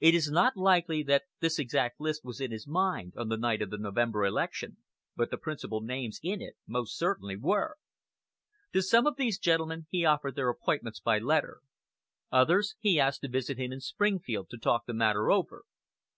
[0.00, 3.62] It is not likely that this exact list was in his mind on the night
[3.62, 4.78] of the November election;
[5.14, 7.76] but the principal names in it most certainly were.
[8.72, 11.60] To some of these gentlemen he offered their appointments by letter.
[12.32, 15.62] Others he asked to visit him in Springfield to talk the matter over.